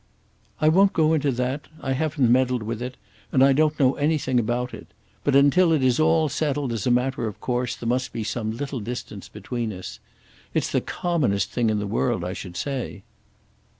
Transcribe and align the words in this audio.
"I 0.59 0.67
won't 0.67 0.93
go 0.93 1.13
into 1.13 1.31
that. 1.33 1.67
I 1.79 1.91
haven't 1.91 2.31
meddled 2.31 2.63
with 2.63 2.81
it, 2.81 2.97
and 3.31 3.43
I 3.43 3.53
don't 3.53 3.79
know 3.79 3.93
anything 3.97 4.39
about 4.39 4.73
it. 4.73 4.87
But 5.23 5.35
until 5.35 5.71
it 5.71 5.83
is 5.83 5.99
all 5.99 6.27
settled 6.27 6.73
as 6.73 6.87
a 6.87 6.89
matter 6.89 7.27
of 7.27 7.39
course 7.39 7.75
there 7.75 7.87
must 7.87 8.11
be 8.11 8.23
some 8.23 8.49
little 8.57 8.79
distance 8.79 9.29
between 9.29 9.71
us. 9.71 9.99
It's 10.55 10.71
the 10.71 10.81
commonest 10.81 11.51
thing 11.51 11.69
in 11.69 11.77
the 11.77 11.85
world, 11.85 12.23
I 12.25 12.33
should 12.33 12.57
say." 12.57 13.03